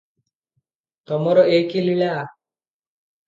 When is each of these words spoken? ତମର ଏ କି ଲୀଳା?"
ତମର 1.11 1.43
ଏ 1.57 1.61
କି 1.73 1.85
ଲୀଳା?" 1.89 2.09